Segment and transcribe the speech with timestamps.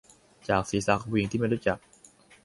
[0.47, 1.77] จากศีรษะของผู้หญิงที่ไม่รู้จัก